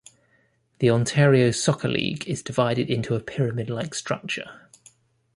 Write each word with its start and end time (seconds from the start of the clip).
The 0.79 0.89
Ontario 0.89 1.51
Soccer 1.51 1.87
League 1.87 2.27
is 2.27 2.41
divided 2.41 2.89
into 2.89 3.13
a 3.13 3.19
pyramid-like 3.19 3.93
structure. 3.93 4.49